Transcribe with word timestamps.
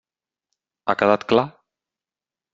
Ha 0.85 0.95
quedat 1.03 1.27
clar? 1.33 1.45